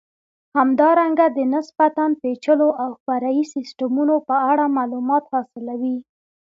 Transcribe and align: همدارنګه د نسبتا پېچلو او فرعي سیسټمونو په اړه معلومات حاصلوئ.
همدارنګه 0.57 1.25
د 1.37 1.39
نسبتا 1.53 2.05
پېچلو 2.21 2.69
او 2.83 2.89
فرعي 3.05 3.43
سیسټمونو 3.53 4.15
په 4.27 4.35
اړه 4.51 4.65
معلومات 4.77 5.23
حاصلوئ. 5.33 5.97